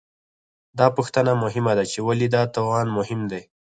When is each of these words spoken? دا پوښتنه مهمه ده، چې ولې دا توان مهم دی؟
دا 0.79 0.87
پوښتنه 0.97 1.31
مهمه 1.43 1.73
ده، 1.77 1.85
چې 1.91 1.99
ولې 2.07 2.27
دا 2.35 2.43
توان 2.55 2.87
مهم 2.97 3.21
دی؟ 3.31 3.41